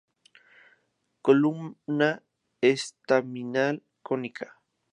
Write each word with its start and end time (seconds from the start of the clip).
Columna 1.21 2.23
estaminal 2.61 3.83
cónica. 4.01 4.59